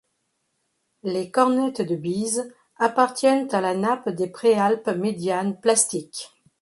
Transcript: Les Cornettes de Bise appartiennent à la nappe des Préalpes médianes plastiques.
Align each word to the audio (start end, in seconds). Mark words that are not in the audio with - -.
Les 1.03 1.29
Cornettes 1.29 1.83
de 1.83 1.95
Bise 1.95 2.51
appartiennent 2.77 3.53
à 3.53 3.61
la 3.61 3.75
nappe 3.75 4.09
des 4.09 4.25
Préalpes 4.25 4.87
médianes 4.87 5.59
plastiques. 5.59 6.33